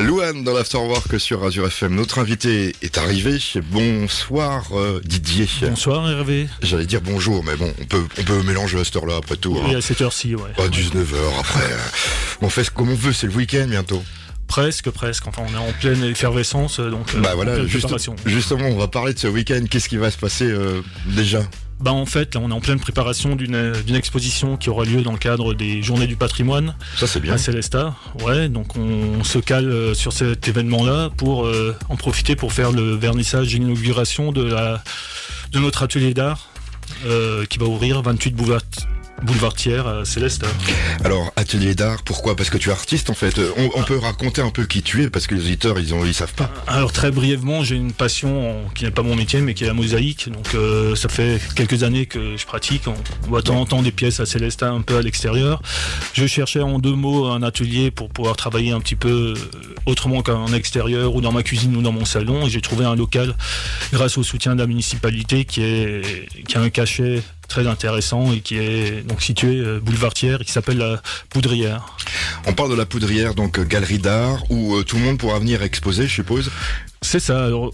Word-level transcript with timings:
Louane 0.00 0.42
dans 0.42 0.54
l'Afterwork 0.54 1.20
sur 1.20 1.44
Azure 1.44 1.66
FM. 1.68 1.94
Notre 1.94 2.18
invité 2.18 2.74
est 2.82 2.98
arrivé. 2.98 3.38
Bonsoir 3.70 4.66
euh, 4.72 5.00
Didier. 5.04 5.48
Bonsoir 5.62 6.08
Hervé. 6.10 6.48
J'allais 6.62 6.86
dire 6.86 7.00
bonjour, 7.00 7.44
mais 7.44 7.54
bon, 7.54 7.72
on 7.80 7.84
peut, 7.84 8.02
on 8.18 8.22
peut 8.24 8.42
mélanger 8.42 8.80
à 8.80 8.84
cette 8.84 8.96
heure-là 8.96 9.16
après 9.18 9.36
tout. 9.36 9.52
Oui, 9.64 9.74
hein. 9.74 9.78
à 9.78 9.80
cette 9.80 10.00
heure-ci, 10.00 10.34
ouais. 10.34 10.50
Pas 10.56 10.66
19h 10.66 11.38
après. 11.38 11.72
euh, 11.72 11.76
on 12.42 12.50
fait 12.50 12.64
ce 12.64 12.70
comme 12.72 12.90
on 12.90 12.94
veut, 12.96 13.12
c'est 13.12 13.28
le 13.28 13.34
week-end 13.34 13.66
bientôt. 13.68 14.02
Presque, 14.48 14.90
presque. 14.90 15.26
Enfin, 15.28 15.42
on 15.48 15.54
est 15.54 15.56
en 15.56 15.72
pleine 15.80 16.02
effervescence, 16.04 16.80
donc 16.80 17.14
euh, 17.14 17.20
bah 17.20 17.34
voilà, 17.34 17.54
pleine 17.54 17.66
juste- 17.68 17.88
justement, 18.26 18.66
on 18.66 18.76
va 18.76 18.88
parler 18.88 19.14
de 19.14 19.18
ce 19.18 19.26
week-end. 19.28 19.64
Qu'est-ce 19.70 19.88
qui 19.88 19.96
va 19.96 20.10
se 20.10 20.18
passer 20.18 20.44
euh, 20.46 20.82
déjà? 21.06 21.40
Bah 21.80 21.92
en 21.92 22.06
fait, 22.06 22.34
là, 22.34 22.40
on 22.42 22.50
est 22.50 22.54
en 22.54 22.60
pleine 22.60 22.80
préparation 22.80 23.36
d'une 23.36 23.72
d'une 23.82 23.96
exposition 23.96 24.56
qui 24.56 24.70
aura 24.70 24.84
lieu 24.84 25.02
dans 25.02 25.12
le 25.12 25.18
cadre 25.18 25.54
des 25.54 25.82
Journées 25.82 26.06
du 26.06 26.16
patrimoine 26.16 26.74
Ça 26.96 27.06
c'est 27.06 27.20
bien. 27.20 27.34
à 27.34 27.38
Célestat. 27.38 27.94
Ouais, 28.22 28.48
donc 28.48 28.76
on 28.76 29.22
se 29.24 29.38
cale 29.38 29.68
euh, 29.68 29.94
sur 29.94 30.12
cet 30.12 30.48
événement-là 30.48 31.10
pour 31.16 31.46
euh, 31.46 31.76
en 31.88 31.96
profiter 31.96 32.36
pour 32.36 32.52
faire 32.52 32.72
le 32.72 32.94
vernissage 32.94 33.48
d'inauguration 33.48 34.32
de 34.32 34.42
la 34.44 34.82
de 35.52 35.58
notre 35.58 35.82
atelier 35.82 36.14
d'art 36.14 36.48
euh, 37.06 37.44
qui 37.46 37.58
va 37.58 37.66
ouvrir 37.66 38.00
28 38.02 38.30
boulevard 38.34 38.62
boulevard 39.22 39.54
Thiers 39.54 39.82
à 39.86 40.04
Célestat. 40.04 40.46
Alors, 41.04 41.32
atelier 41.36 41.74
d'art, 41.74 42.02
pourquoi? 42.04 42.36
Parce 42.36 42.50
que 42.50 42.58
tu 42.58 42.68
es 42.68 42.72
artiste 42.72 43.10
en 43.10 43.14
fait. 43.14 43.38
Euh, 43.38 43.50
On, 43.74 43.82
peut 43.82 43.98
raconter 43.98 44.40
un 44.40 44.50
peu 44.50 44.64
qui 44.64 44.82
tu 44.82 45.02
es 45.02 45.10
parce 45.10 45.26
que 45.26 45.34
les 45.34 45.42
auditeurs 45.42 45.78
ils 45.78 45.94
ont 45.94 46.04
ils 46.04 46.14
savent 46.14 46.32
pas. 46.34 46.50
Alors 46.66 46.92
très 46.92 47.10
brièvement, 47.10 47.62
j'ai 47.62 47.76
une 47.76 47.92
passion 47.92 48.66
en- 48.66 48.68
qui 48.70 48.84
n'est 48.84 48.90
pas 48.90 49.02
mon 49.02 49.14
métier, 49.14 49.40
mais 49.40 49.54
qui 49.54 49.64
est 49.64 49.66
la 49.66 49.74
mosaïque. 49.74 50.30
Donc 50.30 50.54
euh, 50.54 50.94
ça 50.96 51.08
fait 51.08 51.40
quelques 51.54 51.82
années 51.82 52.06
que 52.06 52.36
je 52.36 52.46
pratique. 52.46 52.82
On 52.88 52.94
on 53.24 53.28
voit 53.28 53.40
de 53.40 53.46
temps 53.46 53.60
en 53.60 53.66
temps 53.66 53.82
des 53.82 53.92
pièces 53.92 54.20
à 54.20 54.26
Célestin 54.26 54.74
un 54.74 54.80
peu 54.80 54.96
à 54.96 55.02
l'extérieur. 55.02 55.60
Je 56.14 56.26
cherchais 56.26 56.60
en 56.60 56.78
deux 56.78 56.94
mots 56.94 57.26
un 57.26 57.42
atelier 57.42 57.90
pour 57.90 58.08
pouvoir 58.08 58.36
travailler 58.36 58.72
un 58.72 58.80
petit 58.80 58.96
peu 58.96 59.34
euh, 59.36 59.74
autrement 59.86 60.22
qu'en 60.22 60.52
extérieur 60.52 61.14
ou 61.14 61.20
dans 61.20 61.32
ma 61.32 61.42
cuisine 61.42 61.76
ou 61.76 61.82
dans 61.82 61.92
mon 61.92 62.04
salon. 62.04 62.46
Et 62.46 62.50
j'ai 62.50 62.60
trouvé 62.60 62.84
un 62.84 62.94
local 62.96 63.34
grâce 63.92 64.16
au 64.18 64.22
soutien 64.22 64.54
de 64.54 64.60
la 64.60 64.66
municipalité 64.66 65.44
qui, 65.44 65.62
est, 65.62 66.02
qui 66.46 66.56
a 66.56 66.60
un 66.60 66.70
cachet 66.70 67.22
très 67.48 67.66
intéressant 67.66 68.32
et 68.32 68.40
qui 68.40 68.56
est 68.56 69.06
donc 69.06 69.22
situé 69.22 69.58
euh, 69.58 69.80
boulevard 69.80 70.14
Thiers 70.14 70.38
et 70.40 70.44
qui 70.44 70.52
s'appelle 70.52 70.78
la 70.78 71.02
Poudrière. 71.30 71.96
On 72.46 72.52
parle 72.52 72.70
de 72.70 72.76
la 72.76 72.86
poudrière, 72.86 73.34
donc 73.34 73.58
euh, 73.58 73.64
galerie 73.64 73.98
d'art, 73.98 74.42
où 74.50 74.74
euh, 74.74 74.82
tout 74.82 74.96
le 74.96 75.02
monde 75.02 75.18
pourra 75.18 75.38
venir 75.38 75.62
exposer, 75.62 76.06
je 76.06 76.12
suppose. 76.12 76.50
C'est 77.02 77.20
ça. 77.20 77.44
Alors, 77.44 77.72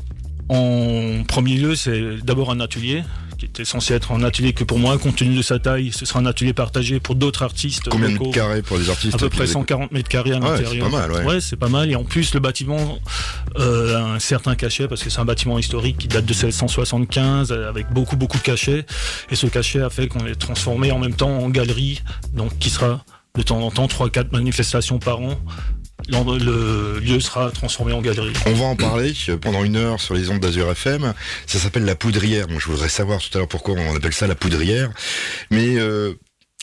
en 0.48 1.22
premier 1.26 1.54
lieu, 1.54 1.74
c'est 1.74 2.18
d'abord 2.22 2.50
un 2.50 2.60
atelier 2.60 3.02
qui 3.40 3.46
était 3.46 3.64
censé 3.64 3.94
être 3.94 4.12
un 4.12 4.22
atelier 4.22 4.52
que 4.52 4.64
pour 4.64 4.78
moi, 4.78 4.98
compte 4.98 5.16
tenu 5.16 5.34
de 5.34 5.40
sa 5.42 5.58
taille, 5.58 5.92
ce 5.92 6.04
sera 6.04 6.20
un 6.20 6.26
atelier 6.26 6.52
partagé 6.52 7.00
pour 7.00 7.14
d'autres 7.14 7.42
artistes 7.42 7.88
Combien 7.88 8.10
locaux. 8.10 8.28
de 8.28 8.34
carrés 8.34 8.60
pour 8.60 8.76
les 8.76 8.90
artistes 8.90 9.14
à 9.14 9.18
peu 9.18 9.30
près 9.30 9.38
nous 9.44 9.50
écoutent 9.52 9.68
140 9.68 9.92
mètres 9.92 10.08
carrés 10.10 10.32
à 10.32 10.38
Ouais, 10.38 10.40
l'intérieur. 10.40 10.72
c'est 10.86 10.90
pas 10.92 11.08
mal, 11.08 11.26
ouais. 11.26 11.40
c'est 11.40 11.56
pas 11.56 11.68
mal. 11.68 11.90
Et 11.90 11.96
en 11.96 12.04
plus, 12.04 12.34
le 12.34 12.40
bâtiment 12.40 12.98
euh, 13.58 13.96
a 13.96 14.02
un 14.02 14.18
certain 14.18 14.54
cachet 14.56 14.88
parce 14.88 15.02
que 15.02 15.08
c'est 15.08 15.20
un 15.20 15.24
bâtiment 15.24 15.58
historique 15.58 15.96
qui 15.96 16.06
date 16.08 16.26
de 16.26 16.34
1675 16.34 17.50
euh, 17.50 17.68
avec 17.68 17.90
beaucoup 17.92 18.16
beaucoup 18.16 18.36
de 18.36 18.42
cachets. 18.42 18.84
Et 19.30 19.36
ce 19.36 19.46
cachet 19.46 19.80
a 19.80 19.88
fait 19.88 20.06
qu'on 20.06 20.26
est 20.26 20.34
transformé 20.34 20.92
en 20.92 20.98
même 20.98 21.14
temps 21.14 21.38
en 21.38 21.48
galerie, 21.48 22.02
donc 22.34 22.58
qui 22.58 22.68
sera 22.68 23.04
de 23.36 23.42
temps 23.42 23.60
en 23.60 23.70
temps 23.70 23.86
3-4 23.86 24.32
manifestations 24.32 24.98
par 24.98 25.20
an. 25.20 25.38
Le 26.10 26.98
lieu 26.98 27.20
sera 27.20 27.50
transformé 27.50 27.92
en 27.92 28.00
galerie. 28.00 28.32
On 28.46 28.52
va 28.52 28.64
en 28.64 28.76
parler 28.76 29.14
euh, 29.28 29.36
pendant 29.36 29.62
une 29.62 29.76
heure 29.76 30.00
sur 30.00 30.14
les 30.14 30.28
ondes 30.28 30.40
d'Azur 30.40 30.68
FM. 30.68 31.14
Ça 31.46 31.58
s'appelle 31.58 31.84
la 31.84 31.94
poudrière. 31.94 32.48
Moi, 32.48 32.58
je 32.58 32.66
voudrais 32.66 32.88
savoir 32.88 33.20
tout 33.20 33.28
à 33.34 33.38
l'heure 33.38 33.48
pourquoi 33.48 33.74
on 33.74 33.94
appelle 33.94 34.12
ça 34.12 34.26
la 34.26 34.34
poudrière. 34.34 34.90
Mais 35.50 35.78
euh, 35.78 36.14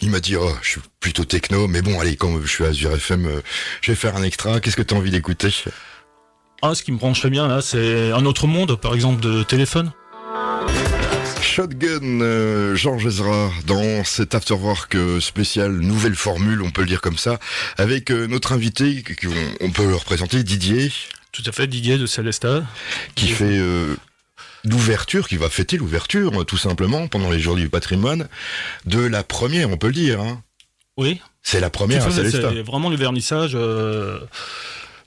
il 0.02 0.10
m'a 0.10 0.20
dit, 0.20 0.36
oh, 0.36 0.52
je 0.62 0.72
suis 0.72 0.82
plutôt 1.00 1.24
techno, 1.24 1.68
mais 1.68 1.82
bon, 1.82 2.00
allez, 2.00 2.18
comme 2.18 2.42
je 2.46 2.52
suis 2.52 2.66
à 2.66 2.68
Azur 2.68 2.94
FM, 2.94 3.26
euh, 3.26 3.42
je 3.82 3.92
vais 3.92 3.96
faire 3.96 4.18
un 4.18 4.24
extra. 4.24 4.60
Qu'est-ce 4.60 4.76
que 4.76 4.82
tu 4.82 4.94
as 4.94 4.98
envie 4.98 5.12
d'écouter? 5.12 5.50
Ah, 6.62 6.76
ce 6.76 6.84
qui 6.84 6.92
me 6.92 6.98
brancherait 6.98 7.30
bien 7.30 7.48
là, 7.48 7.62
c'est 7.62 8.12
un 8.12 8.26
autre 8.26 8.48
monde, 8.48 8.76
par 8.76 8.94
exemple, 8.94 9.22
de 9.22 9.44
téléphone. 9.44 9.92
Shotgun, 11.58 12.22
euh, 12.22 12.76
Georges 12.76 13.08
Ezra, 13.08 13.50
dans 13.66 14.04
cet 14.04 14.36
afterwork 14.36 14.94
euh, 14.94 15.20
spécial, 15.20 15.72
nouvelle 15.72 16.14
formule, 16.14 16.62
on 16.62 16.70
peut 16.70 16.82
le 16.82 16.88
dire 16.88 17.02
comme 17.02 17.18
ça, 17.18 17.40
avec 17.80 18.12
euh, 18.12 18.28
notre 18.28 18.52
invité, 18.52 19.04
on, 19.26 19.66
on 19.66 19.72
peut 19.72 19.88
le 19.88 19.96
représenter, 19.96 20.44
Didier, 20.44 20.92
Tout 21.32 21.42
à 21.48 21.52
fait, 21.52 21.66
Didier 21.66 21.98
de 21.98 22.06
Célestat. 22.06 22.64
qui 23.16 23.30
fait 23.30 23.58
euh, 23.58 23.96
l'ouverture, 24.66 25.28
qui 25.28 25.38
va 25.38 25.50
fêter 25.50 25.78
l'ouverture, 25.78 26.42
euh, 26.42 26.44
tout 26.44 26.58
simplement, 26.58 27.08
pendant 27.08 27.32
les 27.32 27.40
jours 27.40 27.56
du 27.56 27.70
patrimoine, 27.70 28.28
de 28.86 29.00
la 29.00 29.24
première, 29.24 29.72
on 29.72 29.78
peut 29.78 29.88
le 29.88 29.94
dire. 29.94 30.22
Hein. 30.22 30.44
Oui, 30.96 31.20
C'est 31.42 31.60
la 31.60 31.72
première 31.72 32.06
à 32.06 32.12
c'est 32.12 32.62
vraiment 32.62 32.92
le 32.92 32.98
vernissage 32.98 33.54
euh, 33.56 34.20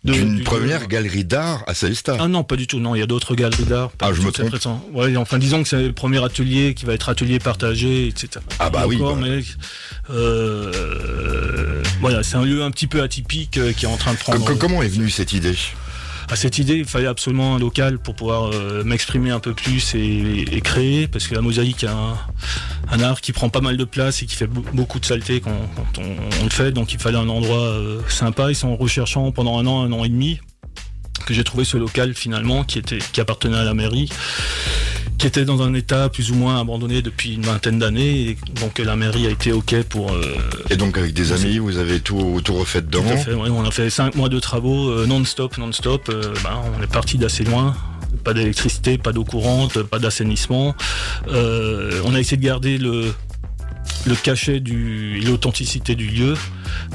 D'une 0.03 0.37
du- 0.37 0.43
première 0.45 0.89
galerie 0.89 1.25
d'art 1.25 1.63
à 1.67 1.75
Célestat. 1.75 2.17
Ah 2.19 2.27
non, 2.27 2.43
pas 2.43 2.57
du 2.57 2.67
tout. 2.67 2.79
Non, 2.81 2.95
il 2.95 3.01
y 3.01 3.03
a 3.03 3.07
d'autres 3.07 3.35
galeries 3.35 3.65
d'art. 3.65 3.91
Ah, 4.01 4.13
je 4.15 4.23
me 4.23 4.33
trompe. 4.33 4.55
Ouais, 4.95 5.15
enfin, 5.19 5.37
disons 5.39 5.63
que 5.63 5.69
c'est 5.69 5.83
le 5.89 5.93
premier 5.93 6.25
atelier 6.25 6.73
qui 6.75 6.87
va 6.87 6.95
être 6.95 7.11
atelier 7.11 7.39
partagé, 7.39 8.07
etc. 8.07 8.43
Ah 8.59 8.71
bah 8.71 8.85
Et 8.85 8.89
oui, 8.89 8.97
encore, 8.97 9.17
bah. 9.17 9.27
mais 9.29 9.43
euh, 10.11 11.83
voilà, 12.01 12.23
c'est 12.23 12.37
un 12.37 12.45
lieu 12.45 12.63
un 12.63 12.71
petit 12.71 12.87
peu 12.87 13.03
atypique 13.03 13.59
euh, 13.59 13.73
qui 13.73 13.85
est 13.85 13.89
en 13.89 13.97
train 13.97 14.13
de 14.13 14.19
prendre. 14.19 14.45
com- 14.45 14.57
comment 14.59 14.83
est 14.83 14.89
venue 14.89 15.11
cette 15.11 15.33
idée? 15.33 15.55
À 16.31 16.37
cette 16.37 16.59
idée, 16.59 16.77
il 16.77 16.85
fallait 16.85 17.09
absolument 17.09 17.57
un 17.57 17.59
local 17.59 17.99
pour 17.99 18.15
pouvoir 18.15 18.53
euh, 18.53 18.85
m'exprimer 18.85 19.31
un 19.31 19.41
peu 19.41 19.53
plus 19.53 19.97
et, 19.97 20.61
créer, 20.63 21.09
parce 21.09 21.27
que 21.27 21.35
la 21.35 21.41
mosaïque 21.41 21.83
est 21.83 21.89
un, 21.89 23.01
art 23.01 23.21
qui 23.21 23.33
prend 23.33 23.49
pas 23.49 23.61
mal 23.61 23.77
de 23.77 23.85
place 23.85 24.23
et 24.23 24.27
qui 24.27 24.37
fait 24.37 24.47
be- 24.47 24.63
beaucoup 24.73 25.01
de 25.01 25.05
saleté 25.05 25.41
quand, 25.41 25.51
on, 25.99 26.45
le 26.45 26.51
fait, 26.51 26.71
donc 26.71 26.93
il 26.93 27.01
fallait 27.01 27.19
un 27.19 27.29
endroit 27.29 27.59
euh, 27.59 28.01
sympa. 28.09 28.51
Et 28.51 28.55
c'est 28.55 28.67
en 28.67 28.77
recherchant 28.77 29.33
pendant 29.33 29.59
un 29.59 29.67
an, 29.67 29.83
un 29.83 29.91
an 29.91 30.05
et 30.05 30.09
demi, 30.09 30.39
j'ai 31.35 31.45
trouvé 31.45 31.65
ce 31.65 31.77
local 31.77 32.15
finalement 32.15 32.65
qui 32.65 32.79
était 32.79 32.99
qui 33.13 33.21
appartenait 33.21 33.57
à 33.57 33.65
la 33.65 33.75
mairie 33.75 34.09
qui 35.19 35.27
était 35.27 35.45
dans 35.45 35.61
un 35.61 35.75
état 35.75 36.09
plus 36.09 36.31
ou 36.31 36.35
moins 36.35 36.61
abandonné 36.61 37.03
depuis 37.03 37.35
une 37.35 37.43
vingtaine 37.43 37.79
d'années 37.79 38.37
donc 38.61 38.79
la 38.79 38.97
mairie 38.97 39.27
a 39.27 39.31
été 39.31 39.53
ok 39.53 39.83
pour 39.85 40.13
euh, 40.13 40.37
Et 40.71 40.77
donc 40.77 40.97
avec 40.99 41.13
des 41.13 41.33
amis, 41.33 41.59
vous 41.59 41.79
avez 41.79 42.01
tout, 42.01 42.41
tout 42.45 42.55
refait 42.55 42.81
dedans. 42.81 43.03
tout 43.03 43.09
à 43.11 43.17
fait, 43.17 43.35
ouais, 43.35 43.51
on 43.51 43.65
a 43.65 43.71
fait 43.71 43.91
cinq 43.91 44.15
mois 44.15 44.29
de 44.29 44.39
travaux 44.39 44.91
euh, 44.91 45.07
non-stop, 45.07 45.59
non-stop. 45.59 46.09
euh, 46.09 46.33
ben, 46.43 46.61
on 46.79 46.83
est 46.83 46.91
parti 46.91 47.19
d'assez 47.19 47.45
loin. 47.45 47.75
Pas 48.25 48.35
d'électricité, 48.35 48.99
pas 48.99 49.13
d'eau 49.13 49.25
courante, 49.25 49.83
pas 49.85 49.99
d'assainissement. 49.99 50.75
On 51.29 52.15
a 52.15 52.19
essayé 52.21 52.37
de 52.37 52.43
garder 52.43 52.77
le, 52.77 53.15
le 54.07 54.15
cachet 54.15 54.61
du, 54.61 55.19
et 55.19 55.25
l'authenticité 55.27 55.95
du 55.95 56.07
lieu. 56.07 56.35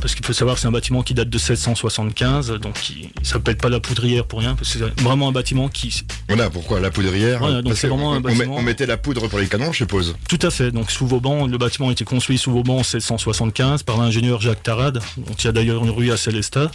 Parce 0.02 0.16
qu'il 0.16 0.26
faut 0.26 0.34
savoir 0.34 0.56
que 0.56 0.62
c'est 0.62 0.68
un 0.68 0.72
bâtiment 0.72 1.04
qui 1.04 1.14
date 1.14 1.30
de 1.30 1.38
1675, 1.38 2.54
donc 2.60 2.90
il, 2.90 3.10
il 3.20 3.26
s'appelle 3.28 3.58
pas 3.58 3.70
la 3.70 3.80
poudrière 3.80 4.26
pour 4.26 4.40
rien, 4.40 4.56
parce 4.56 4.74
que 4.74 4.80
c'est 4.80 5.02
vraiment 5.02 5.28
un 5.28 5.32
bâtiment 5.32 5.68
qui, 5.70 6.04
Voilà, 6.28 6.50
pourquoi 6.50 6.80
la 6.80 6.90
poudrière 6.92 7.40
Voilà, 7.40 7.56
donc 7.62 7.66
Parce 7.72 7.80
c'est 7.82 7.88
que 7.88 7.94
vraiment 7.94 8.14
un 8.14 8.18
on, 8.18 8.22
met- 8.22 8.36
bâtiment- 8.36 8.56
on 8.58 8.62
mettait 8.62 8.86
la 8.86 8.98
poudre 8.98 9.28
pour 9.28 9.40
les 9.40 9.48
canons, 9.48 9.72
je 9.72 9.78
suppose. 9.78 10.16
Tout 10.30 10.40
à 10.42 10.50
fait. 10.50 10.72
Donc 10.72 10.92
sous 10.92 11.06
Vauban, 11.06 11.46
le 11.48 11.58
bâtiment 11.58 11.90
a 11.90 11.92
été 11.92 12.06
construit 12.06 12.38
sous 12.38 12.52
Vauban 12.52 12.76
en 12.76 12.78
1675 12.78 13.84
par 13.84 13.98
l'ingénieur 13.98 14.42
Jacques 14.42 14.64
Tarade, 14.64 15.00
dont 15.18 15.34
il 15.34 15.46
y 15.46 15.48
a 15.48 15.52
d'ailleurs 15.52 15.84
une 15.84 15.92
rue 15.92 16.12
à 16.12 16.18
Célestat. 16.18 16.72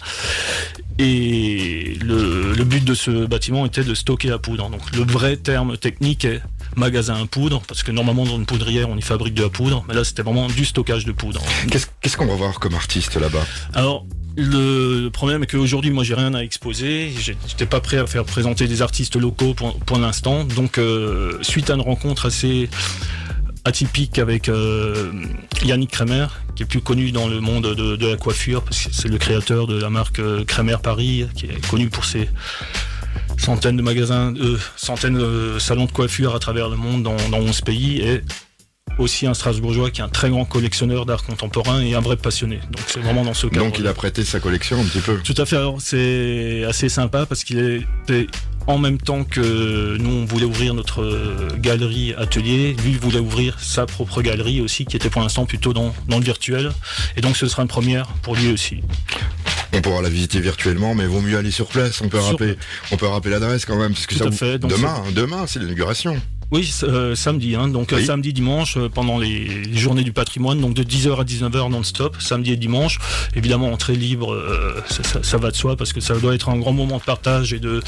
Et 0.98 1.97
le, 2.03 2.53
le 2.53 2.65
but 2.65 2.84
de 2.84 2.94
ce 2.94 3.25
bâtiment 3.27 3.65
était 3.65 3.84
de 3.84 3.94
stocker 3.94 4.28
la 4.28 4.38
poudre. 4.38 4.69
Donc 4.69 4.82
le 4.94 5.03
vrai 5.04 5.37
terme 5.37 5.77
technique 5.78 6.25
est 6.27 6.42
magasin 6.77 7.23
à 7.23 7.27
poudre, 7.27 7.63
parce 7.67 7.83
que 7.83 7.93
normalement 7.93 8.25
dans 8.25 8.37
une 8.37 8.47
poudrière 8.47 8.89
on 8.89 8.97
y 8.97 9.03
fabrique 9.03 9.35
de 9.35 9.43
la 9.43 9.49
poudre, 9.49 9.85
mais 9.89 9.95
là 9.95 10.05
c'était 10.05 10.23
vraiment 10.23 10.49
du 10.49 10.65
stockage 10.65 11.05
de 11.05 11.13
poudre. 11.13 11.43
Qu'est-ce 12.01 12.17
qu'on 12.17 12.27
va 12.27 12.35
voir 12.35 12.61
comme 12.61 12.75
artiste 12.75 13.17
là-bas? 13.17 13.45
Alors, 13.75 14.07
le, 14.37 15.09
problème 15.09 15.43
est 15.43 15.47
qu'aujourd'hui, 15.47 15.91
moi, 15.91 16.05
j'ai 16.05 16.15
rien 16.15 16.35
à 16.35 16.41
exposer. 16.41 17.13
J'étais 17.19 17.67
pas 17.67 17.81
prêt 17.81 17.99
à 17.99 18.07
faire 18.07 18.25
présenter 18.25 18.67
des 18.69 18.83
artistes 18.83 19.17
locaux 19.17 19.55
pour, 19.55 19.79
pour 19.81 19.99
l'instant. 19.99 20.45
Donc, 20.45 20.79
euh, 20.79 21.39
suite 21.43 21.71
à 21.71 21.75
une 21.75 21.81
rencontre 21.81 22.27
assez 22.27 22.69
atypique 23.65 24.19
avec 24.19 24.49
euh, 24.49 25.13
Yannick 25.63 25.91
Kremer, 25.91 26.27
qui 26.57 26.63
est 26.63 26.67
plus 26.67 26.81
connu 26.81 27.13
dans 27.13 27.29
le 27.29 27.41
monde 27.41 27.75
de, 27.75 27.97
de 27.97 28.07
la 28.07 28.17
coiffure, 28.17 28.63
parce 28.63 28.85
que 28.85 28.93
c'est 28.93 29.09
le 29.09 29.19
créateur 29.19 29.67
de 29.67 29.79
la 29.79 29.91
marque 29.91 30.19
euh, 30.19 30.45
Kremer 30.45 30.77
Paris, 30.83 31.27
qui 31.35 31.47
est 31.47 31.67
connu 31.69 31.89
pour 31.91 32.05
ses 32.05 32.29
centaines 33.41 33.77
de 33.77 33.83
magasins, 33.83 34.34
euh, 34.37 34.59
centaines 34.77 35.19
de 35.19 35.59
salons 35.59 35.87
de 35.87 35.92
coiffure 35.92 36.34
à 36.34 36.39
travers 36.39 36.69
le 36.69 36.77
monde 36.77 37.03
dans, 37.03 37.16
dans 37.31 37.39
11 37.39 37.63
pays, 37.63 38.01
et 38.01 38.22
aussi 38.98 39.27
un 39.27 39.34
Strasbourgeois 39.34 39.91
qui 39.91 40.01
est 40.01 40.04
un 40.04 40.09
très 40.09 40.31
grand 40.31 40.45
collectionneur 40.45 41.07
d'art 41.07 41.25
contemporain 41.25 41.81
et 41.81 41.95
un 41.95 42.01
vrai 42.01 42.16
passionné. 42.16 42.57
Donc 42.71 42.83
c'est 42.87 43.01
vraiment 43.01 43.25
dans 43.25 43.34
ce 43.34 43.47
cadre. 43.47 43.65
Donc 43.65 43.78
il 43.78 43.87
a 43.87 43.95
prêté 43.95 44.25
sa 44.25 44.41
collection 44.41 44.81
un 44.81 44.84
petit 44.84 45.01
peu. 45.01 45.19
Tout 45.25 45.34
à 45.37 45.47
fait. 45.47 45.57
Alors 45.57 45.81
c'est 45.81 46.65
assez 46.65 46.89
sympa 46.89 47.25
parce 47.25 47.45
qu'il 47.45 47.87
était 48.03 48.27
en 48.66 48.78
même 48.78 48.98
temps 48.98 49.25
que 49.25 49.97
nous 49.97 50.10
on 50.10 50.25
voulait 50.27 50.45
ouvrir 50.45 50.75
notre 50.75 51.57
galerie 51.59 52.15
atelier, 52.15 52.77
lui 52.84 52.91
il 52.91 52.98
voulait 52.98 53.19
ouvrir 53.19 53.59
sa 53.59 53.87
propre 53.87 54.21
galerie 54.22 54.60
aussi 54.60 54.84
qui 54.84 54.97
était 54.97 55.09
pour 55.09 55.22
l'instant 55.22 55.47
plutôt 55.47 55.72
dans, 55.72 55.95
dans 56.09 56.19
le 56.19 56.25
virtuel. 56.25 56.71
Et 57.16 57.21
donc 57.21 57.37
ce 57.37 57.47
sera 57.47 57.63
une 57.63 57.69
première 57.69 58.07
pour 58.22 58.37
lui 58.37 58.53
aussi. 58.53 58.83
On 59.72 59.81
pourra 59.81 60.03
la 60.03 60.09
visiter 60.09 60.41
virtuellement, 60.41 60.95
mais 60.95 61.07
vaut 61.07 61.21
mieux 61.21 61.37
aller 61.39 61.51
sur 61.53 61.67
place. 61.69 62.01
On 62.01 62.09
peut 62.09 62.19
Sur- 62.19 62.31
rappeler, 62.31 62.57
on 62.91 62.97
peut 62.97 63.07
rappeler 63.07 63.31
l'adresse 63.31 63.65
quand 63.65 63.77
même, 63.78 63.93
parce 63.93 64.07
que 64.07 64.15
Tout 64.15 64.25
ça 64.25 64.28
à 64.28 64.33
fait, 64.33 64.59
donc 64.59 64.71
demain, 64.71 65.03
demain, 65.15 65.45
c'est 65.47 65.61
l'inauguration. 65.61 66.21
Oui, 66.51 66.69
euh, 66.83 67.15
samedi. 67.15 67.55
Hein, 67.55 67.69
donc 67.69 67.93
euh, 67.93 67.97
Oui. 67.99 68.05
samedi, 68.07 68.33
dimanche, 68.33 68.77
euh, 68.77 68.89
pendant 68.89 69.19
les, 69.19 69.47
les 69.47 69.78
journées 69.78 70.03
du 70.03 70.13
patrimoine, 70.13 70.61
donc 70.61 70.75
de 70.75 70.83
10h 70.83 71.21
à 71.21 71.25
19h 71.25 71.71
non-stop, 71.71 72.17
samedi 72.19 72.51
et 72.53 72.57
dimanche. 72.57 72.99
Évidemment, 73.37 73.72
entrée 73.72 73.95
libre, 73.95 74.33
euh, 74.34 74.75
ça, 74.89 75.05
ça- 75.05 75.22
ça 75.22 75.37
va 75.39 75.53
de 75.53 75.57
soi 75.57 75.77
parce 75.77 75.93
que 75.93 76.01
ça 76.01 76.16
doit 76.16 76.34
être 76.34 76.49
un 76.49 76.59
grand 76.59 76.73
moment 76.73 76.99
de 76.99 77.03
partage 77.05 77.53
et 77.53 77.61
de 77.61 77.81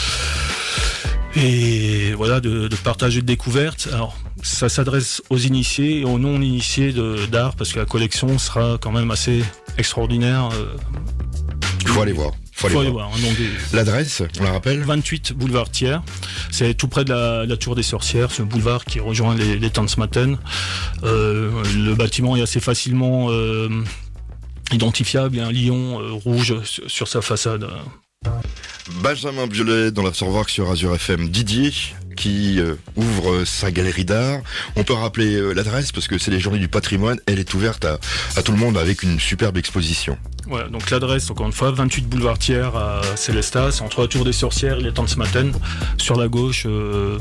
et 1.34 2.12
voilà 2.14 2.40
de, 2.40 2.68
de 2.68 2.76
partage 2.76 3.16
et 3.16 3.20
de 3.22 3.26
découverte. 3.26 3.88
Alors, 3.92 4.16
ça 4.44 4.68
s'adresse 4.68 5.22
aux 5.30 5.38
initiés 5.38 6.00
et 6.00 6.04
aux 6.04 6.18
non-initiés 6.20 6.92
de- 6.92 7.26
d'art 7.26 7.56
parce 7.56 7.72
que 7.72 7.80
la 7.80 7.86
collection 7.86 8.38
sera 8.38 8.78
quand 8.80 8.92
même 8.92 9.10
assez 9.10 9.42
extraordinaire. 9.78 10.50
Il 11.92 11.96
faut 11.96 12.02
aller 12.02 12.12
voir. 12.12 12.30
Faut 12.54 12.66
aller 12.68 12.74
faut 12.74 12.80
aller 12.80 12.90
voir. 12.90 13.10
voir. 13.10 13.20
hein, 13.22 13.74
L'adresse, 13.74 14.22
on 14.40 14.44
la 14.44 14.52
rappelle 14.52 14.80
28 14.82 15.34
boulevard 15.34 15.70
Thiers. 15.70 15.98
C'est 16.50 16.72
tout 16.72 16.88
près 16.88 17.04
de 17.04 17.10
la, 17.10 17.44
la 17.44 17.56
Tour 17.58 17.74
des 17.74 17.82
Sorcières, 17.82 18.30
ce 18.30 18.40
boulevard 18.40 18.86
qui 18.86 18.98
rejoint 18.98 19.34
les, 19.34 19.58
les 19.58 19.68
Tanzmatten. 19.70 20.38
Euh, 21.04 21.50
le 21.76 21.94
bâtiment 21.94 22.34
est 22.34 22.40
assez 22.40 22.60
facilement 22.60 23.26
euh, 23.30 23.68
identifiable. 24.72 25.36
Il 25.36 25.38
y 25.40 25.42
a 25.42 25.46
un 25.48 25.52
lion 25.52 26.00
euh, 26.00 26.12
rouge 26.12 26.62
sur, 26.64 26.90
sur 26.90 27.08
sa 27.08 27.20
façade. 27.20 27.68
Benjamin 29.02 29.46
Violet 29.46 29.90
dans 29.90 30.02
l'Observoir 30.02 30.48
sur 30.48 30.70
Azure 30.70 30.94
FM. 30.94 31.28
Didier 31.28 31.72
qui 32.16 32.60
euh, 32.60 32.74
ouvre 32.96 33.44
sa 33.44 33.70
galerie 33.70 34.04
d'art. 34.04 34.40
On 34.76 34.84
peut 34.84 34.92
rappeler 34.92 35.34
euh, 35.34 35.52
l'adresse 35.52 35.92
parce 35.92 36.08
que 36.08 36.18
c'est 36.18 36.30
les 36.30 36.40
journées 36.40 36.58
du 36.58 36.68
patrimoine. 36.68 37.18
Elle 37.26 37.38
est 37.38 37.54
ouverte 37.54 37.84
à, 37.84 38.42
tout 38.42 38.52
le 38.52 38.58
monde 38.58 38.78
avec 38.78 39.02
une 39.02 39.18
superbe 39.20 39.56
exposition. 39.56 40.16
Voilà, 40.46 40.68
donc 40.68 40.90
l'adresse, 40.90 41.30
encore 41.30 41.46
une 41.46 41.52
fois, 41.52 41.70
28 41.70 42.08
boulevard 42.08 42.38
Thiers 42.38 42.70
à 42.74 43.00
Célestat. 43.16 43.72
C'est 43.72 43.82
entre 43.82 44.02
la 44.02 44.08
Tour 44.08 44.24
des 44.24 44.32
Sorcières 44.32 44.78
et 44.78 44.82
les 44.82 44.92
Tanzmatten, 44.92 45.52
sur 45.98 46.16
la 46.16 46.28
gauche 46.28 46.64
euh, 46.66 47.18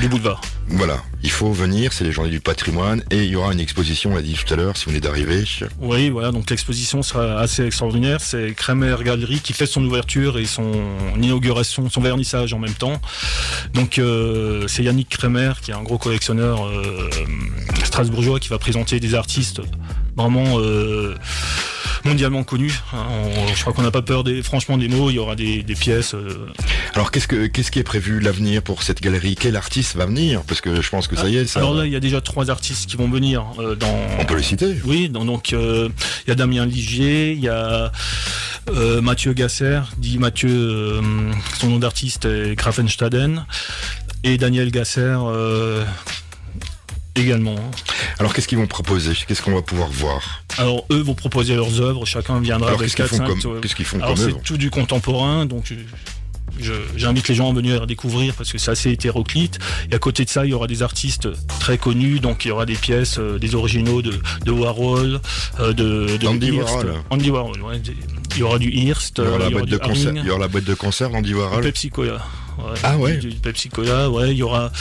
du 0.00 0.08
boulevard. 0.08 0.40
Voilà, 0.68 1.02
il 1.22 1.30
faut 1.30 1.52
venir, 1.52 1.92
c'est 1.92 2.04
les 2.04 2.12
journées 2.12 2.30
du 2.30 2.40
patrimoine 2.40 3.02
et 3.10 3.22
il 3.22 3.30
y 3.30 3.36
aura 3.36 3.52
une 3.52 3.60
exposition, 3.60 4.12
on 4.12 4.16
l'a 4.16 4.22
dit 4.22 4.34
tout 4.34 4.52
à 4.52 4.56
l'heure, 4.56 4.76
si 4.76 4.84
vous 4.84 4.90
venez 4.90 5.00
d'arriver. 5.00 5.44
Oui, 5.80 6.10
voilà, 6.10 6.32
donc 6.32 6.50
l'exposition 6.50 7.02
sera 7.02 7.40
assez 7.40 7.64
extraordinaire. 7.64 8.20
C'est 8.20 8.52
Kremer 8.54 8.96
Galerie 9.04 9.40
qui 9.40 9.52
fait 9.52 9.66
son 9.66 9.84
ouverture 9.84 10.38
et 10.38 10.44
son 10.44 10.72
inauguration, 11.20 11.88
son 11.88 12.00
vernissage 12.00 12.52
en 12.52 12.58
même 12.58 12.74
temps. 12.74 13.00
Donc 13.74 13.98
euh, 13.98 14.66
c'est 14.66 14.82
Yannick 14.82 15.08
Kremer 15.08 15.52
qui 15.62 15.70
est 15.70 15.74
un 15.74 15.82
gros 15.82 15.98
collectionneur 15.98 16.66
euh, 16.66 17.08
strasbourgeois 17.84 18.40
qui 18.40 18.48
va 18.48 18.58
présenter 18.58 18.98
des 18.98 19.14
artistes 19.14 19.60
vraiment 20.16 20.58
euh, 20.58 21.14
mondialement. 22.06 22.44
On- 22.52 23.54
je 23.54 23.60
crois 23.60 23.72
qu'on 23.72 23.82
n'a 23.82 23.90
pas 23.90 24.02
peur 24.02 24.24
des, 24.24 24.42
franchement 24.42 24.76
des 24.78 24.88
mots. 24.88 25.10
Il 25.10 25.14
y 25.14 25.18
aura 25.18 25.36
des, 25.36 25.62
des 25.62 25.74
pièces. 25.74 26.14
euh, 26.14 26.46
Alors 26.94 27.10
qu'est-ce 27.10 27.28
que 27.28 27.46
qu'est-ce 27.46 27.70
qui 27.70 27.78
est 27.78 27.82
prévu 27.84 28.20
l'avenir 28.20 28.62
pour 28.62 28.82
cette 28.82 29.00
galerie? 29.02 29.34
Quel 29.38 29.56
artiste 29.56 29.96
va 29.96 30.06
venir? 30.06 30.42
Parce 30.46 30.60
que 30.60 30.80
je 30.80 30.88
pense 30.90 31.08
que 31.08 31.16
ça 31.16 31.28
y 31.28 31.36
est, 31.36 31.46
ça, 31.46 31.60
Alors 31.60 31.74
là, 31.74 31.86
il 31.86 31.92
y 31.92 31.96
a 31.96 32.00
déjà 32.00 32.20
trois 32.20 32.50
artistes 32.50 32.88
qui 32.88 32.96
vont 32.96 33.08
venir 33.08 33.44
euh, 33.58 33.74
dans. 33.74 33.94
on 34.18 34.24
peut 34.24 34.36
les 34.36 34.42
citer. 34.42 34.76
Oui, 34.84 35.08
donc- 35.08 35.52
euh, 35.52 35.88
il 36.26 36.30
y 36.30 36.32
a 36.32 36.34
Damien 36.34 36.66
Ligier, 36.66 37.32
il 37.32 37.40
y 37.40 37.48
a 37.48 37.92
Mathieu 39.02 39.32
Gasser, 39.32 39.80
dit 39.98 40.18
Mathieu, 40.18 41.00
son 41.60 41.68
nom 41.68 41.78
d'artiste 41.78 42.24
est 42.24 42.54
Grafenstaden, 42.56 43.44
et 44.24 44.38
Daniel 44.38 44.70
Gasser 44.70 45.16
également. 47.16 47.56
Alors 48.18 48.32
qu'est-ce 48.34 48.48
qu'ils 48.48 48.58
vont 48.58 48.66
proposer? 48.66 49.12
Qu'est-ce 49.26 49.42
qu'on 49.42 49.54
va 49.54 49.62
pouvoir 49.62 49.88
voir? 49.88 50.42
Alors 50.58 50.84
eux 50.90 51.00
vont 51.00 51.14
proposer 51.14 51.54
leurs 51.54 51.80
œuvres, 51.80 52.06
chacun 52.06 52.40
viendra 52.40 52.68
Alors 52.68 52.80
avec 52.80 52.94
qu'est-ce 52.94 53.08
qu'ils 53.10 53.18
font 53.18 53.24
4-5 53.24 53.28
comme 53.42 53.50
œuvres. 53.52 53.60
qu'est-ce 53.60 53.74
qu'ils 53.74 53.84
font 53.84 54.00
Alors 54.00 54.16
c'est 54.18 54.42
tout 54.42 54.56
du 54.56 54.70
contemporain, 54.70 55.46
donc 55.46 55.64
je- 56.58 56.72
j'invite 56.96 57.28
les 57.28 57.34
gens 57.34 57.50
à 57.50 57.54
venir 57.54 57.86
découvrir 57.86 58.32
parce 58.34 58.50
que 58.50 58.56
c'est 58.56 58.70
assez 58.70 58.90
hétéroclite. 58.90 59.58
Et 59.90 59.94
à 59.94 59.98
côté 59.98 60.24
de 60.24 60.30
ça, 60.30 60.46
il 60.46 60.50
y 60.50 60.54
aura 60.54 60.66
des 60.66 60.82
artistes 60.82 61.28
très 61.60 61.76
connus, 61.76 62.18
donc 62.20 62.44
il 62.44 62.48
y 62.48 62.50
aura 62.50 62.64
des 62.64 62.76
pièces, 62.76 63.18
euh, 63.18 63.38
des 63.38 63.54
originaux 63.54 64.00
de, 64.00 64.18
de 64.46 64.50
Warhol, 64.52 65.20
euh, 65.60 65.72
de, 65.74 66.16
de 66.16 66.26
Andy 66.26 66.46
Hirst. 66.52 66.72
Warhol. 66.74 66.94
Andy 67.10 67.30
Warhol, 67.30 67.60
ouais, 67.62 67.82
il 68.34 68.38
y 68.38 68.42
aura 68.42 68.58
du 68.58 68.70
Hirst, 68.70 69.18
il 69.18 69.24
y, 69.24 69.26
aura 69.28 69.36
euh, 69.36 69.38
la 69.38 69.46
il 69.46 69.50
y 69.50 69.54
aura 69.54 69.60
boîte 69.66 69.70
de 69.70 69.76
concert, 69.76 70.12
il 70.16 70.24
y 70.24 70.30
aura 70.30 70.40
la 70.40 70.48
boîte 70.48 70.64
de 70.64 70.74
concert 70.74 71.10
d'Andy 71.10 71.34
Warhol. 71.34 71.62
Pepsi 71.62 71.90
Cola. 71.90 72.24
Ouais, 72.58 72.64
Ah 72.82 72.96
ouais? 72.96 73.18
Du, 73.18 73.28
du 73.28 73.36
Pepsi 73.36 73.68
Cola, 73.68 74.08
ouais, 74.08 74.30
il 74.30 74.38
y 74.38 74.42
aura. 74.42 74.72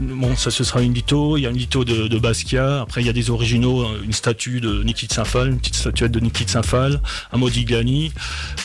Bon, 0.00 0.36
ça 0.36 0.50
ce 0.50 0.62
sera 0.62 0.82
une 0.82 0.92
litho, 0.92 1.38
il 1.38 1.42
y 1.42 1.46
a 1.46 1.50
une 1.50 1.56
litho 1.56 1.84
de, 1.84 2.18
Basquiat, 2.18 2.82
après 2.82 3.00
il 3.00 3.06
y 3.06 3.10
a 3.10 3.14
des 3.14 3.30
originaux, 3.30 3.82
euh, 3.82 4.02
une 4.04 4.12
statue 4.12 4.60
de 4.60 4.82
Niki 4.82 5.06
de 5.06 5.12
Saint-Phal, 5.12 5.48
une 5.48 5.58
petite 5.58 5.76
statuette 5.76 6.12
de 6.12 6.20
Niki 6.20 6.44
de 6.44 6.50
Saint-Phal, 6.50 7.00
un 7.32 7.38
Modigliani, 7.38 8.12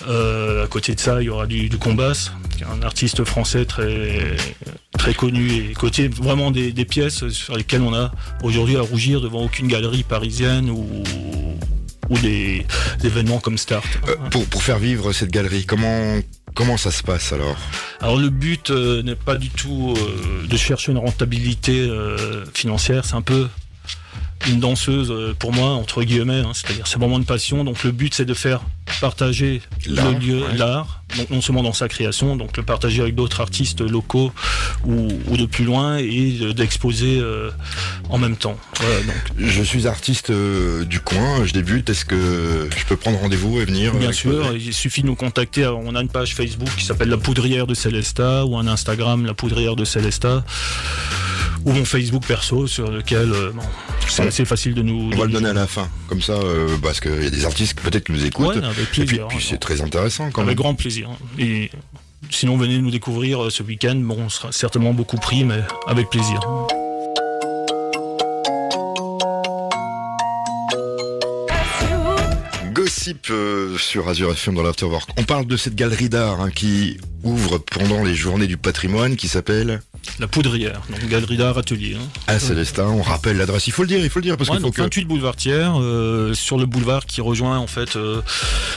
euh, 0.08 0.66
à 0.66 0.68
côté 0.68 0.94
de 0.94 1.00
ça 1.00 1.22
il 1.22 1.26
y 1.26 1.30
aura 1.30 1.48
du, 1.48 1.70
du 1.70 1.78
Combas, 1.78 2.32
qui 2.56 2.64
est 2.64 2.68
un 2.68 2.82
artiste 2.82 3.24
français 3.24 3.66
très 3.66 4.36
très 4.98 5.14
connu 5.14 5.52
et 5.52 5.74
côté 5.74 6.10
vraiment 6.10 6.52
des, 6.52 6.74
des 6.74 6.86
pièces 6.86 7.28
sur 7.30 7.56
lesquelles 7.56 7.82
on 7.82 7.94
a 7.94 8.12
aujourd'hui 8.44 8.76
à 8.76 8.82
rougir 8.82 9.22
devant 9.22 9.44
aucune 9.44 9.68
galerie 9.68 10.04
parisienne 10.04 10.70
ou, 10.70 11.04
ou 12.12 12.18
des, 12.20 12.66
des 13.00 13.08
événements 13.08 13.40
comme 13.40 13.58
Start. 13.58 13.88
Euh, 14.08 14.16
pour, 14.30 14.46
pour 14.46 14.62
faire 14.62 14.78
vivre 14.80 15.14
cette 15.14 15.32
galerie, 15.32 15.66
comment 15.66 16.20
comment 16.54 16.78
ça 16.78 16.92
se 16.92 17.02
passe 17.02 17.32
alors? 17.32 17.58
Alors 18.02 18.18
le 18.18 18.30
but 18.30 18.70
euh, 18.70 19.02
n'est 19.04 19.16
pas 19.16 19.38
du 19.38 19.50
tout 19.50 19.94
euh, 19.98 20.46
de 20.48 20.58
chercher 20.58 20.92
une 20.92 20.98
rentabilité 20.98 21.80
euh, 21.80 22.46
financière, 22.54 23.06
c'est 23.06 23.16
un 23.16 23.22
peu 23.22 23.48
une 24.50 24.60
danseuse 24.60 25.14
pour 25.38 25.54
moi 25.54 25.70
entre 25.70 26.04
guillemets, 26.04 26.40
hein, 26.42 26.52
c'est-à-dire 26.54 26.88
c'est 26.88 26.98
vraiment 27.00 27.20
une 27.20 27.26
passion. 27.26 27.64
Donc 27.64 27.84
le 27.84 27.92
but 27.92 28.14
c'est 28.14 28.26
de 28.26 28.34
faire 28.34 28.62
partager 29.00 29.62
le 29.86 30.20
lieu, 30.20 30.42
ouais. 30.42 30.58
l'art, 30.58 31.04
donc 31.16 31.30
non 31.30 31.42
seulement 31.42 31.62
dans 31.64 31.74
sa 31.74 31.88
création, 31.88 32.36
donc 32.36 32.58
le 32.58 32.64
partager 32.64 33.02
avec 33.02 33.14
d'autres 33.16 33.40
artistes 33.40 33.82
locaux 33.82 34.32
ou, 34.84 35.08
ou 35.28 35.38
de 35.38 35.46
plus 35.46 35.64
loin 35.64 35.98
et 35.98 36.32
de- 36.32 36.52
d'exposer 36.54 37.22
en 38.12 38.18
même 38.18 38.36
temps. 38.36 38.58
Donc 38.80 39.16
Je 39.38 39.64
suis 39.64 39.88
artiste 39.88 40.30
euh, 40.30 40.86
du 40.86 41.00
coin, 41.00 41.46
je 41.46 41.54
débute. 41.54 41.90
Est-ce 41.90 42.06
que 42.06 42.70
je 42.76 42.86
peux 42.86 42.96
prendre 42.96 43.20
rendez-vous 43.20 43.60
et 43.60 43.66
venir 43.66 43.94
Bien 43.96 44.10
euh, 44.10 44.14
sûr, 44.14 44.56
il 44.56 44.74
suffit 44.74 45.02
de 45.02 45.08
nous 45.08 45.16
contacter. 45.16 45.64
Alors, 45.64 45.82
on 45.84 45.96
a 45.96 46.02
une 46.02 46.10
page 46.10 46.36
Facebook 46.36 46.70
qui 46.78 46.86
s'appelle 46.86 47.10
La 47.10 47.18
Poudrière 47.18 47.68
de 47.68 47.74
Célesta 47.74 48.46
ou 48.46 48.58
un 48.58 48.68
Instagram 48.68 49.26
La 49.26 49.34
Poudrière 49.34 49.76
de 49.76 49.86
Célesta 49.86 50.44
ou 51.66 51.72
mon 51.72 51.86
Facebook 51.86 52.26
perso 52.26 52.68
sur 52.68 52.90
lequel 52.90 53.32
euh, 53.32 53.52
bon, 53.54 53.64
c'est 54.08 54.24
assez 54.28 54.46
facile 54.46 54.74
de 54.74 54.82
nous. 54.82 55.12
On 55.14 55.18
va 55.18 55.26
le 55.26 55.32
donner 55.32 55.50
à 55.50 55.54
la 55.54 55.68
fin, 55.68 55.88
comme 56.08 56.22
ça, 56.22 56.34
euh, 56.34 56.78
parce 56.82 57.00
qu'il 57.00 57.24
y 57.24 57.28
a 57.28 57.30
des 57.30 57.46
artistes 57.46 57.78
qui 57.78 57.84
peut-être 57.84 58.10
nous 58.10 58.26
écoutent. 58.26 58.56
Ouais, 58.56 58.64
avec 58.64 58.80
et 58.80 58.86
puis, 58.86 59.06
plaisir. 59.06 59.28
puis 59.28 59.46
c'est 59.48 59.58
très 59.58 59.82
intéressant 59.82 60.32
quand 60.32 60.42
Avec 60.42 60.58
même. 60.58 60.64
grand 60.64 60.76
plaisir. 60.76 61.10
Et 61.38 61.72
sinon, 62.30 62.58
venez 62.58 62.80
nous 62.80 62.92
découvrir 62.92 63.44
euh, 63.44 63.50
ce 63.50 63.64
week-end. 63.64 63.96
Bon, 63.96 64.18
on 64.20 64.30
sera 64.30 64.52
certainement 64.52 64.94
beaucoup 64.94 65.18
pris, 65.18 65.44
mais 65.44 65.62
avec 65.88 66.10
plaisir. 66.10 66.40
Euh, 73.32 73.78
sur 73.78 74.08
Azure 74.10 74.32
FM 74.32 74.56
dans 74.56 74.64
l'Afterwork. 74.64 75.10
On 75.18 75.24
parle 75.24 75.46
de 75.46 75.58
cette 75.58 75.76
galerie 75.76 76.10
d'art 76.10 76.42
hein, 76.42 76.50
qui 76.52 76.98
ouvre 77.24 77.58
pendant 77.60 78.04
les 78.04 78.16
journées 78.16 78.48
du 78.48 78.58
patrimoine 78.58 79.16
qui 79.16 79.28
s'appelle 79.28 79.82
La 80.20 80.28
Poudrière, 80.28 80.82
donc 80.90 81.08
galerie 81.08 81.38
d'art 81.38 81.58
atelier. 81.58 81.96
hein. 81.96 82.08
à 82.28 82.40
Célestin. 82.40 82.86
On 82.88 83.02
rappelle 83.04 83.38
l'adresse. 83.38 83.68
Il 83.68 83.74
faut 83.74 83.84
le 83.84 83.88
dire, 83.88 84.00
il 84.00 84.10
faut 84.10 84.20
le 84.20 84.24
dire 84.24 84.38
parce 84.38 84.50
Ouais, 84.50 84.56
qu'il 84.58 84.66
faut 84.66 84.72
que. 84.72 84.82
28 84.82 85.06
boulevard 85.06 85.36
Thiers, 85.36 85.70
euh, 85.76 86.34
sur 86.34 86.58
le 86.58 86.66
boulevard 86.66 87.06
qui 87.06 87.22
rejoint 87.22 87.60
en 87.60 87.68
fait 87.68 87.96
euh, 87.96 88.22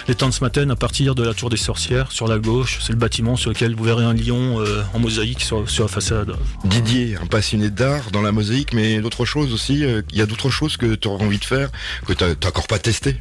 les 0.08 0.14
temps 0.14 0.28
de 0.28 0.34
ce 0.34 0.44
matin 0.44 0.68
à 0.68 0.76
partir 0.76 1.14
de 1.14 1.23
la 1.23 1.32
tour 1.32 1.49
des 1.49 1.56
sorcières 1.56 2.12
sur 2.12 2.28
la 2.28 2.38
gauche. 2.38 2.78
C'est 2.82 2.92
le 2.92 2.99
bâtiment 2.99 3.37
sur 3.37 3.50
lequel 3.50 3.75
vous 3.75 3.84
verrez 3.84 4.04
un 4.04 4.14
lion 4.14 4.61
euh, 4.61 4.82
en 4.92 4.99
mosaïque 4.99 5.40
sur, 5.42 5.68
sur 5.70 5.84
la 5.84 5.88
façade. 5.88 6.34
Didier, 6.64 7.16
un 7.20 7.26
passionné 7.26 7.70
d'art 7.70 8.11
dans 8.12 8.20
la 8.23 8.32
mosaïque, 8.32 8.75
mais 8.75 9.00
d'autres 9.00 9.25
choses 9.25 9.52
aussi. 9.54 9.84
Il 10.12 10.18
y 10.18 10.20
a 10.20 10.26
d'autres 10.26 10.50
choses 10.50 10.76
que 10.76 10.94
tu 10.94 11.08
auras 11.08 11.25
envie 11.25 11.38
de 11.38 11.44
faire 11.44 11.70
que 12.06 12.12
tu 12.12 12.23
n'as 12.25 12.30
encore 12.49 12.66
pas 12.66 12.78
testé. 12.78 13.16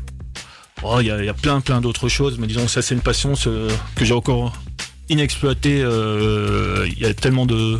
Oh, 0.84 0.98
Il 1.00 1.08
y, 1.08 1.12
a, 1.12 1.20
il 1.20 1.26
y 1.26 1.30
a 1.30 1.34
plein 1.34 1.62
plein 1.62 1.82
d'autres 1.82 2.10
choses, 2.10 2.38
mais 2.40 2.48
disons 2.48 2.68
ça 2.68 2.82
c'est 2.82 2.96
une 2.96 3.02
passion 3.02 3.36
ce- 3.36 3.70
que 3.96 4.06
j'ai 4.06 4.14
encore 4.14 4.54
inexploitée. 5.10 5.82
euh, 5.84 6.88
Il 6.92 7.00
y 7.00 7.06
a 7.06 7.14
tellement 7.14 7.46
de, 7.46 7.80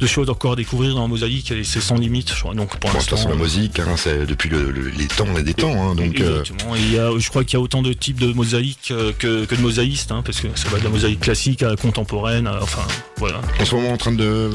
de 0.00 0.06
choses 0.06 0.28
encore 0.30 0.52
à 0.52 0.56
découvrir 0.56 0.94
dans 0.94 1.02
la 1.02 1.08
mosaïque 1.08 1.50
et 1.52 1.64
c'est 1.64 1.80
sans 1.80 1.96
limite. 1.96 2.32
Donc 2.54 2.54
pour 2.54 2.54
Bon, 2.54 2.64
de 2.64 2.78
toute 2.78 2.94
l'instant. 2.94 3.16
façon, 3.16 3.28
la 3.28 3.36
musique, 3.36 3.78
hein, 3.78 3.94
c'est 3.96 4.26
depuis 4.26 4.48
le- 4.48 4.70
le- 4.70 4.88
les 4.90 5.06
temps 5.06 5.26
et 5.36 5.42
des 5.42 5.54
temps. 5.54 5.72
hein, 5.90 5.94
donc, 5.94 6.20
euh, 6.20 6.40
Exactement. 6.40 6.74
Il 6.76 6.92
y 6.92 6.98
a, 6.98 7.10
je 7.18 7.28
crois 7.28 7.44
qu'il 7.44 7.54
y 7.54 7.56
a 7.56 7.60
autant 7.60 7.82
de 7.82 7.92
types 7.92 8.18
de 8.20 8.32
mosaïques 8.32 8.88
euh, 8.90 9.12
que, 9.18 9.44
que 9.44 9.54
de 9.54 9.60
mosaïstes, 9.60 10.10
hein, 10.12 10.22
parce 10.24 10.40
que 10.40 10.48
ça 10.54 10.68
va 10.68 10.78
de 10.78 10.84
la 10.84 10.90
mosaïque 10.90 11.20
classique 11.20 11.62
à 11.62 11.68
la 11.68 11.76
contemporaine, 11.76 12.46
à- 12.46 12.58
enfin 12.62 12.82
voilà. 13.18 13.40
en 13.60 13.64
ce 13.64 13.74
moment, 13.74 13.92
en 13.92 13.96
train 13.96 14.12
de 14.12 14.50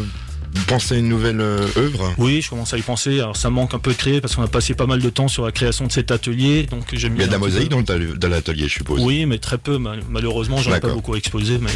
penser 0.65 0.95
à 0.95 0.97
une 0.97 1.07
nouvelle 1.09 1.39
euh, 1.41 1.67
œuvre. 1.77 2.13
Oui, 2.17 2.41
je 2.41 2.49
commence 2.49 2.73
à 2.73 2.77
y 2.77 2.81
penser. 2.81 3.19
Alors 3.19 3.35
ça 3.37 3.49
manque 3.49 3.73
un 3.73 3.79
peu 3.79 3.91
de 3.91 3.97
créer 3.97 4.21
parce 4.21 4.35
qu'on 4.35 4.43
a 4.43 4.47
passé 4.47 4.73
pas 4.73 4.85
mal 4.85 5.01
de 5.01 5.09
temps 5.09 5.27
sur 5.27 5.45
la 5.45 5.51
création 5.51 5.87
de 5.87 5.91
cet 5.91 6.11
atelier, 6.11 6.63
donc 6.63 6.85
j'aime 6.93 7.13
Il 7.15 7.21
y 7.21 7.23
a 7.23 7.27
de 7.27 7.31
la 7.31 7.37
mosaïque 7.37 7.69
dans 7.69 8.29
l'atelier, 8.29 8.67
je 8.67 8.73
suppose. 8.73 9.01
Oui, 9.01 9.25
mais 9.25 9.37
très 9.37 9.57
peu. 9.57 9.77
mal- 9.77 10.01
Malheureusement, 10.09 10.57
j'en 10.57 10.73
ai 10.75 10.79
pas 10.79 10.89
beaucoup 10.93 11.15
exposé, 11.15 11.57
mais 11.59 11.69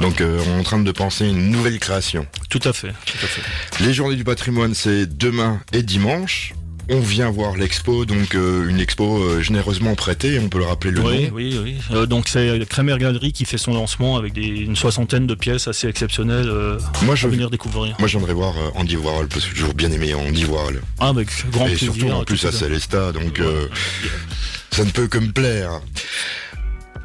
Donc, 0.00 0.20
euh, 0.20 0.40
on 0.48 0.56
est 0.56 0.60
en 0.60 0.62
train 0.62 0.78
de 0.78 0.92
penser 0.92 1.24
à 1.24 1.28
une 1.28 1.50
nouvelle 1.50 1.78
création. 1.78 2.26
tout 2.48 2.60
à 2.64 2.72
fait, 2.72 2.92
tout 3.04 3.18
à 3.22 3.26
fait. 3.26 3.42
Les 3.84 3.92
journées 3.92 4.16
du 4.16 4.24
patrimoine, 4.24 4.74
c'est 4.74 5.06
demain 5.06 5.60
et 5.72 5.82
dimanche. 5.82 6.52
On 6.88 7.00
vient 7.00 7.30
voir 7.30 7.56
l'expo, 7.56 8.04
donc 8.04 8.34
euh, 8.34 8.68
une 8.68 8.78
expo 8.80 9.18
euh, 9.22 9.40
généreusement 9.42 9.94
prêtée, 9.94 10.38
on 10.38 10.48
peut 10.48 10.58
le 10.58 10.64
rappeler 10.66 10.90
le 10.92 11.00
oui, 11.00 11.24
nom. 11.24 11.30
oui, 11.34 11.58
oui. 11.62 11.76
Euh, 11.92 12.06
donc 12.06 12.28
c'est 12.28 12.58
la 12.58 12.64
Crémer 12.64 12.96
Galerie 12.98 13.32
qui 13.32 13.44
fait 13.44 13.58
son 13.58 13.74
lancement 13.74 14.16
avec 14.16 14.32
des- 14.32 14.42
une 14.46 14.76
soixantaine 14.76 15.26
de 15.26 15.34
pièces 15.34 15.66
assez 15.68 15.88
exceptionnelles 15.88 16.48
euh, 16.48 16.78
Moi, 17.02 17.14
je, 17.16 17.26
à 17.26 17.30
venir 17.30 17.50
découvrir. 17.50 17.96
moi, 17.98 18.08
j'aimerais 18.08 18.34
voir 18.34 18.54
Andy 18.74 18.96
Warhol 18.96 19.28
parce 19.28 19.42
que 19.44 19.50
j'ai 19.50 19.56
toujours 19.56 19.74
bien 19.74 19.90
aimé 19.90 20.14
Andy 20.14 20.44
Warhol. 20.44 20.80
Ah, 21.00 21.08
avec 21.08 21.28
grand 21.50 21.66
Et 21.66 21.70
plaisir. 21.70 21.92
surtout 21.94 22.10
en 22.12 22.24
plus 22.24 22.44
à 22.44 22.52
ça. 22.52 22.58
Célesta, 22.60 23.12
donc 23.12 23.38
Ouais. 23.38 23.44
euh, 23.46 23.66
ça 24.70 24.84
ne 24.84 24.90
peut 24.90 25.08
que 25.08 25.18
me 25.18 25.32
plaire. 25.32 25.80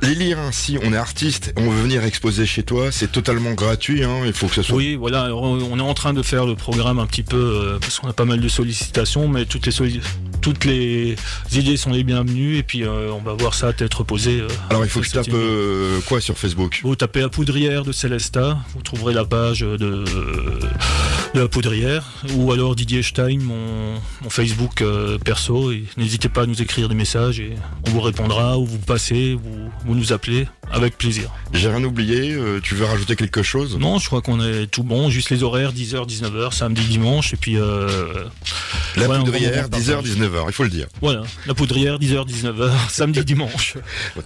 Lire 0.02 0.40
si 0.52 0.78
on 0.84 0.94
est 0.94 0.98
artiste, 0.98 1.54
on 1.58 1.70
veut 1.70 1.82
venir 1.84 2.04
exposer 2.04 2.46
chez 2.48 2.64
toi, 2.64 2.92
c'est 2.92 3.12
totalement 3.12 3.54
gratuit, 3.54 4.04
hein, 4.04 4.22
il 4.26 4.34
faut 4.34 4.48
que 4.48 4.56
ce 4.56 4.64
soit... 4.64 4.76
Oui, 4.76 4.96
voilà, 4.96 5.34
on 5.36 5.78
est 5.78 5.82
en 5.82 5.94
train 5.94 6.14
de 6.14 6.24
faire 6.24 6.46
le 6.48 6.56
programme 6.56 6.98
un 6.98 7.06
petit 7.06 7.22
peu, 7.24 7.38
euh, 7.38 7.78
parce 7.80 8.00
qu'on 8.00 8.08
a 8.10 8.14
pas 8.14 8.26
mal 8.26 8.42
de 8.42 8.48
sollicitations, 8.48 9.28
mais 9.28 9.46
toutes 9.46 9.66
les, 9.68 9.72
solli- 9.72 10.02
toutes 10.42 10.66
les 10.66 11.16
idées 11.52 11.78
sont 11.78 11.92
les 11.92 12.04
bienvenues, 12.04 12.58
et 12.58 12.64
puis 12.64 12.84
euh, 12.84 13.12
on 13.12 13.22
va 13.22 13.34
voir 13.34 13.54
ça 13.54 13.68
à 13.70 13.74
tête 13.74 13.94
reposée. 13.94 14.42
euh, 14.42 14.48
Alors 14.70 14.84
il 14.84 14.90
faut 14.90 15.00
que 15.02 15.06
je 15.06 15.12
tape 15.12 15.28
euh, 15.34 16.00
quoi 16.08 16.20
sur 16.22 16.38
Facebook? 16.38 16.82
Vous 16.84 16.96
tapez 16.96 17.22
la 17.22 17.30
poudrière 17.30 17.84
de 17.84 17.92
Célesta, 17.92 18.58
vous 18.76 18.82
trouverez 18.82 19.14
la 19.14 19.26
page 19.26 19.60
de, 19.62 19.78
de 19.78 21.40
la 21.40 21.48
poudrière, 21.48 22.06
ou 22.36 22.52
alors 22.52 22.76
Didier 22.76 23.04
Stein, 23.04 23.38
mon, 23.40 23.94
mon 24.24 24.30
Facebook 24.30 24.84
perso, 25.24 25.72
et 25.72 25.84
n'hésitez 25.98 26.30
pas 26.30 26.42
à 26.44 26.46
nous 26.46 26.62
écrire 26.62 26.90
des 26.90 26.96
messages, 26.96 27.40
et 27.40 27.54
on 27.88 27.92
vous 27.92 28.02
répondra, 28.02 28.58
ou 28.58 28.66
vous 28.66 28.78
passez, 28.80 29.34
vous, 29.42 29.70
vous 29.86 29.96
nous 29.96 30.14
appelez, 30.14 30.48
avec 30.72 30.98
plaisir. 30.98 31.30
J'ai 31.54 31.70
rien 31.70 31.84
oublié, 31.84 32.38
tu 32.64 32.76
veux 32.76 32.86
rajouter 32.86 33.16
quelque 33.16 33.44
chose? 33.44 33.78
Non, 33.78 34.00
je 34.00 34.08
crois 34.08 34.22
qu'on 34.22 34.42
est 34.44 34.68
tout 34.68 34.84
bon, 34.84 35.10
juste 35.10 35.30
les 35.30 35.44
horaires, 35.44 35.74
10h, 35.74 36.08
19h, 36.08 36.54
samedi, 36.54 36.84
dimanche, 36.86 37.34
et 37.34 37.38
puis 37.38 37.58
euh, 37.58 37.88
La 38.96 39.08
Ouais, 39.08 39.20
poudrière, 39.20 39.52
va- 39.52 39.60
on 39.68 39.78
va 39.78 39.84
10h, 39.84 39.94
partager. 39.94 40.14
19h, 40.32 40.44
il 40.48 40.54
faut 40.54 40.64
le 40.64 40.70
dire. 40.70 40.88
voilà, 41.02 41.24
la 41.46 41.54
poudrière, 41.54 42.00
10h, 42.00 42.28
19h, 42.28 42.72
samedi, 42.90 43.24
dimanche, 43.26 43.76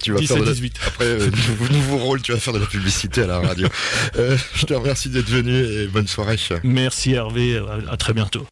Tu 0.02 0.12
vas 0.12 0.18
10 0.20 0.26
faire 0.26 0.36
et 0.36 0.40
de 0.40 0.44
la- 0.46 0.52
18. 0.52 0.76
Après, 0.86 1.04
euh, 1.04 1.30
nouveau, 1.48 1.68
nouveau 1.72 1.96
rôle, 1.98 2.22
tu 2.22 2.32
vas 2.32 2.38
faire 2.38 2.54
de 2.54 2.58
la 2.58 2.66
publicité 2.66 3.22
à 3.22 3.26
la 3.26 3.38
radio. 3.40 3.68
Euh, 4.16 4.36
je 4.54 4.66
te 4.66 4.74
remercie 4.74 5.08
d'être 5.08 5.28
venu 5.28 5.52
et 5.64 5.86
bonne 5.86 6.06
soirée. 6.06 6.36
Merci 6.64 7.12
Hervé, 7.12 7.58
à- 7.58 7.92
à 7.92 7.96
très 7.96 8.12
bientôt. 8.12 8.46